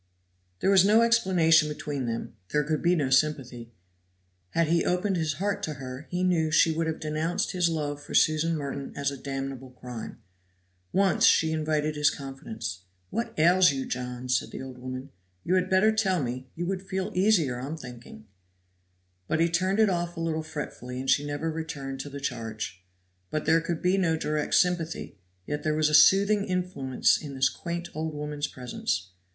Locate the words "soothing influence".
25.93-27.21